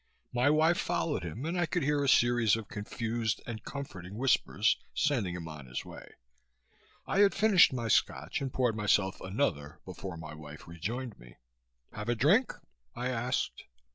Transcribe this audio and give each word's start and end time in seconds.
My 0.33 0.49
wife 0.49 0.79
followed 0.79 1.21
him 1.21 1.45
and 1.45 1.55
I 1.59 1.67
could 1.67 1.83
hear 1.83 2.03
a 2.03 2.09
series 2.09 2.55
of 2.55 2.67
confused 2.67 3.39
and 3.45 3.63
comforting 3.63 4.15
whispers 4.15 4.77
sending 4.95 5.35
him 5.35 5.47
on 5.47 5.67
his 5.67 5.85
way. 5.85 6.15
I 7.05 7.19
had 7.19 7.35
finished 7.35 7.71
my 7.71 7.87
Scotch 7.87 8.41
and 8.41 8.51
poured 8.51 8.75
myself 8.75 9.21
another 9.21 9.79
before 9.85 10.17
my 10.17 10.33
wife 10.33 10.67
rejoined 10.67 11.19
me. 11.19 11.35
"Have 11.93 12.09
a 12.09 12.15
drink?" 12.15 12.55
I 12.95 13.09
asked. 13.09 13.65